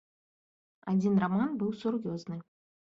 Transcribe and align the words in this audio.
Адзін 0.93 1.13
раман 1.27 1.49
быў 1.63 1.71
сур'ёзны. 1.85 2.37